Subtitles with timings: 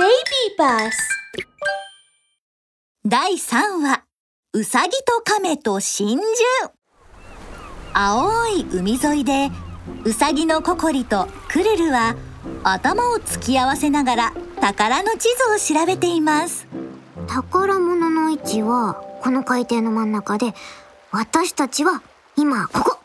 [0.00, 1.08] ベイビーバス。
[3.04, 4.02] 第3話
[4.54, 6.24] うさぎと亀と真珠。
[7.92, 9.50] 青い海沿いで
[10.04, 12.16] うさぎのココリとクルルは
[12.64, 14.32] 頭を突き合わせながら
[14.62, 15.28] 宝の地
[15.58, 16.66] 図を調べています。
[17.28, 20.54] 宝物の位置はこの海底の真ん中で
[21.10, 22.02] 私たちは
[22.36, 23.00] 今ここ。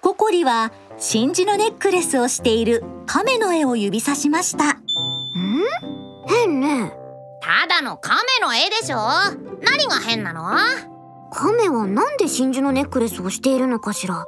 [0.00, 4.72] ココリは真珠のネックレスをしている亀の絵を指さしました。
[4.72, 4.81] ん
[6.32, 6.92] 変ね。
[7.40, 8.96] ただの亀の絵でしょ？
[9.62, 10.42] 何が変なの？
[11.32, 14.26] 亀はなんで真珠のネックレスをしているのかしら？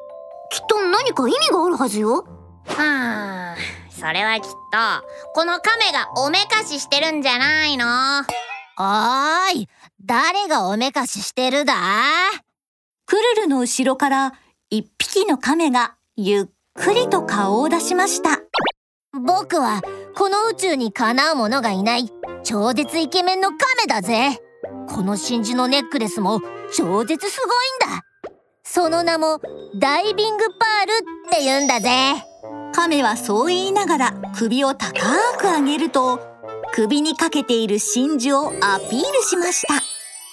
[0.51, 2.25] きっと何か意味があるはずよ。
[2.67, 3.57] はあ
[3.91, 4.57] それはきっと
[5.35, 7.87] この亀がおめかししてるんじゃないの。
[7.87, 9.69] おーい
[10.05, 11.75] 誰がおめかししてるだ？
[13.07, 14.33] クルルの後ろから
[14.71, 18.41] 一匹の亀がゆっくりと顔を出しました
[19.15, 19.81] 僕は
[20.17, 22.11] この宇宙にかなう者がいない
[22.43, 24.41] 超絶イケメンの亀だぜ。
[24.89, 26.41] この真珠のネックレスも
[26.73, 28.03] 超絶すごいんだ。
[28.65, 29.41] その名も
[29.77, 31.91] ダイビングパールって言うんだぜ。
[32.75, 34.93] 亀はそう言いながら首を高
[35.39, 36.21] く上げると
[36.73, 39.75] 首にかけている真珠をアピールしました。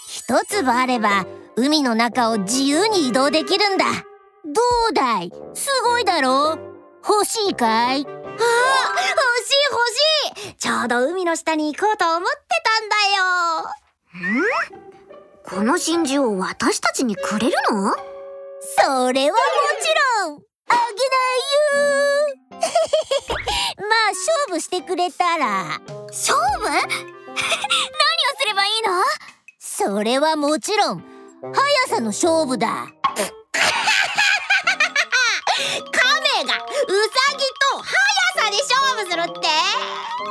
[0.08, 3.86] 一粒あれば海の中を自由に移動できるんだ。
[3.86, 5.32] どうだい？
[5.54, 6.58] すごいだろ
[7.08, 8.08] 欲しいかい？
[8.42, 10.56] 欲しい欲しい。
[10.56, 12.96] ちょうど海の下に行こうと思ってたんだ
[14.38, 14.52] よ。
[15.44, 17.94] この真珠を私たちにくれるの？
[18.78, 19.44] それはも
[19.82, 19.88] ち
[20.26, 20.40] ろん。
[20.70, 20.84] あげな
[21.38, 22.62] いよ。
[23.78, 25.80] まあ勝負してくれたら。
[26.08, 26.64] 勝負？
[26.70, 26.88] 何を
[28.40, 29.04] すればいいの？
[29.60, 31.04] それはもちろん。
[31.42, 32.88] 速さの勝負だ
[38.58, 39.48] さで勝負するって？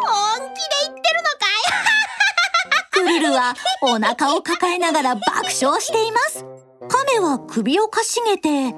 [0.03, 2.93] 本気で言ってるのかい？
[2.93, 5.27] クルルはお腹を抱えながら爆
[5.61, 6.45] 笑しています。
[6.89, 8.75] 亀は首をかしげて。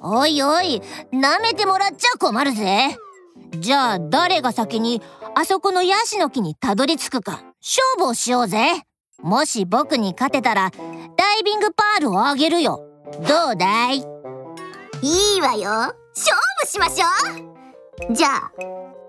[0.00, 0.82] おいおい
[1.12, 2.96] 舐めてもらっちゃ困るぜ。
[3.58, 5.00] じゃあ誰が先に
[5.34, 8.82] あそこのヤシの木にたどり着くか勝負をしようぜ。
[9.22, 10.70] もし僕に勝てたら
[11.16, 12.80] ダイビングパールをあげるよ。
[13.26, 14.04] どうだい？
[15.02, 15.70] いいわよ。
[16.14, 17.06] 勝負しましょ
[17.52, 17.55] う
[18.14, 18.52] じゃあ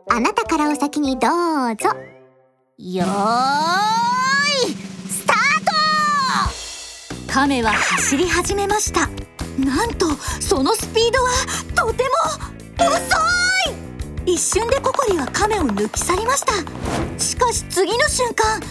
[0.09, 1.31] あなたからお先にどう
[1.75, 1.89] ぞ。
[2.77, 3.07] よー
[4.65, 4.73] い
[5.09, 5.37] スター
[7.27, 7.33] ト。
[7.33, 9.09] 亀は走り始めました。
[9.59, 10.07] なんと
[10.39, 11.31] そのスピードは
[11.75, 12.03] とて
[12.79, 12.97] も遅
[14.25, 14.33] い。
[14.33, 16.53] 一瞬でココリは亀を抜き去りました。
[17.19, 18.61] しかし次の瞬間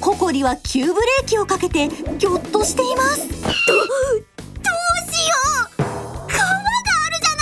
[0.00, 3.26] ココリは急ブレーキをかけてギョッとしています。
[3.26, 5.34] どうしよ
[5.78, 5.82] う。
[5.82, 7.34] 川があるじゃ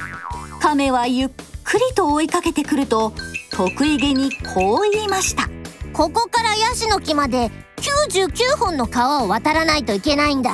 [0.00, 0.60] ない。
[0.60, 1.30] 亀はゆっ
[1.70, 3.12] くりと追いかけてくると
[3.52, 5.48] 得意げにこう言いました。
[5.92, 10.50] ここからヤシの木まで99本の川を渡らないといけないんだ。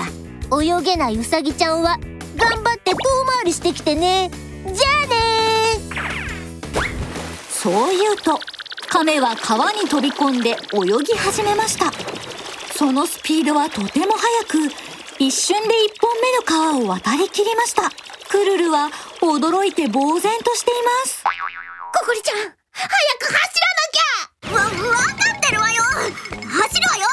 [0.53, 1.99] 泳げないウサギちゃんは
[2.37, 4.31] 頑張って遠回りしてきてね。
[4.67, 5.17] じゃあね。
[7.49, 8.39] そう言うと
[8.91, 11.93] 亀は川に飛び込んで泳ぎ始めました。
[12.77, 14.13] そのスピードはとても
[14.49, 14.75] 速く
[15.19, 17.91] 一瞬で一本目の川を渡りきりました。
[18.29, 18.91] クルルは
[19.33, 21.25] 驚いて呆然としています。
[21.93, 22.37] ココリちゃん
[22.71, 22.87] 早
[23.19, 24.55] く走らなきゃ。
[24.55, 24.61] わ、
[24.91, 25.83] わかってるわよ。
[25.83, 27.07] 走るわよ。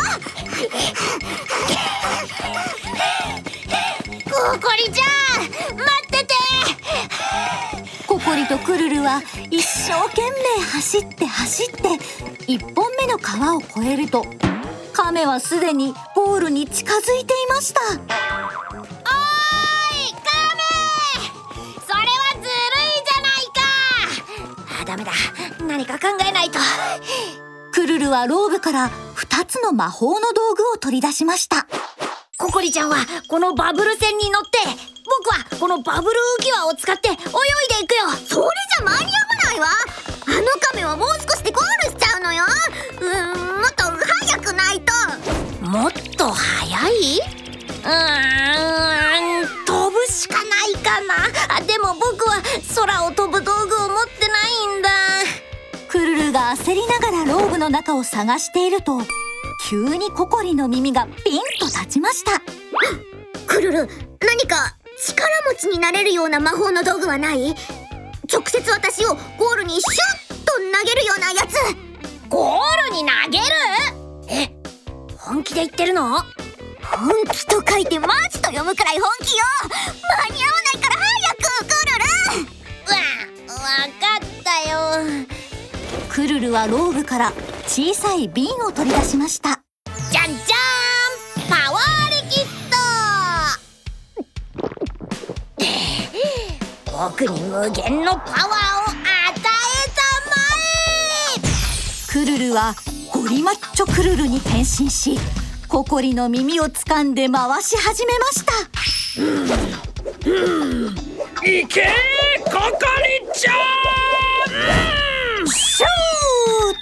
[4.30, 5.04] ココリちゃ
[5.74, 6.34] ん待ってて。
[8.08, 12.00] ココリとクルルは一生懸命走って走って
[12.48, 14.26] 一本目の川を越えると
[14.94, 17.82] 亀はすでにゴールに近づいていました
[25.74, 26.60] 何か考えないと。
[27.72, 31.66] クルルはローブから2つの魔法の道具を取り出しました。
[32.38, 32.98] ココリちゃんは
[33.28, 34.60] このバブル船に乗って
[35.04, 37.24] 僕はこのバブル浮き輪を使って泳いで
[37.86, 38.12] いくよ。
[38.24, 38.48] それ
[38.78, 39.10] じゃ間に合わ
[39.46, 39.66] ないわ。
[40.28, 42.44] あの亀はもう少しでゴールしちゃうのよ。
[43.02, 43.84] うーんもっと
[44.30, 44.94] 早くないと。
[45.68, 47.20] もっと速い？
[47.84, 47.90] うー
[49.44, 51.16] ん飛ぶしかないかな。
[51.58, 52.44] あでも僕は
[52.76, 53.53] 空を飛ぶ道
[56.54, 59.00] 焦りながらローブの中を探していると
[59.68, 62.42] 急にココリの耳がピンと立ちました。
[63.48, 63.88] クルル
[64.20, 67.56] 何か力持ちになれるような魔法の道具はない？
[68.32, 71.58] 直接私をゴールにシュッと投げるようなやつ。
[72.30, 72.60] ゴー
[72.90, 73.46] ルに投げる？
[74.30, 74.56] え
[75.18, 76.20] 本気で言ってるの？
[76.20, 76.24] 本
[77.32, 79.44] 気と書いてマジと読むくらい本気よ。
[80.30, 80.63] 間に合わ
[86.24, 87.34] クルルはローブから
[87.68, 89.60] 小さい瓶を取り出しました。
[90.10, 91.84] じゃんじゃーんパワー
[92.24, 92.46] リキッ
[96.88, 96.96] ド。
[96.98, 99.36] 僕に無限のパワーを与え
[99.92, 100.00] た
[100.30, 100.40] ま
[102.08, 102.74] クルルは
[103.12, 105.20] ゴリマッチョクルルに変身し
[105.68, 108.54] ココリの耳を掴んで回し始めました。
[111.46, 111.94] いけ
[112.46, 113.52] ココリちゃ
[115.00, 115.03] ん
[115.76, 115.90] シュー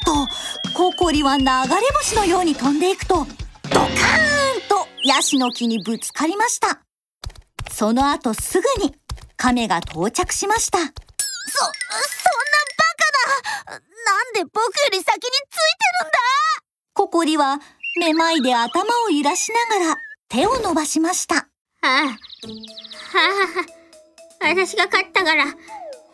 [0.03, 0.27] と
[0.73, 1.49] ココリは流れ
[1.93, 3.87] 星のように飛んでいくとドカーン
[4.67, 6.81] とヤシの木にぶつかりました。
[7.71, 8.93] その後すぐに
[9.37, 10.79] 亀が到着しました。
[10.79, 10.93] そ、そんな
[13.65, 14.61] バカななんで僕よ
[14.91, 15.29] り先について
[16.03, 16.17] るんだ？
[16.93, 17.59] ココリは
[17.97, 19.97] めまいで頭を揺らしながら
[20.27, 21.35] 手を伸ばしました。
[21.35, 21.45] は
[21.81, 22.09] あはあは
[24.41, 25.45] あ私が勝ったから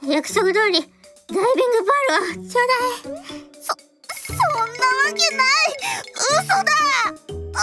[0.03, 0.94] 約束通り
[1.29, 3.18] ダイビングパールをちょうだい
[3.62, 4.71] そんなわ
[5.07, 5.68] けない。
[6.21, 6.63] 嘘だ。
[7.53, 7.59] あ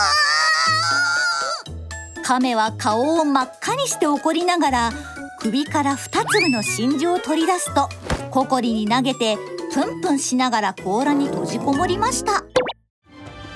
[2.23, 4.93] 亀は顔を真っ赤にして怒りながら
[5.41, 7.89] 首から2粒の真珠を取り出すと
[8.31, 9.39] ココリに投げて
[9.73, 12.45] プンプンしながら甲羅に閉じこもりました。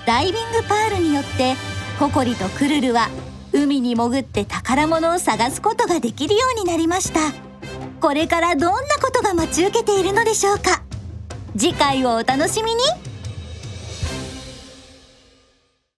[0.07, 1.55] ダイビングパールによって
[1.99, 3.09] ココリとクルルは
[3.53, 7.48] 海に潜って宝物を探すことができるようになりました。
[8.01, 10.83] これからどんなことが待ち受けているのでしょうか。
[11.57, 13.08] 次回をお楽しみに。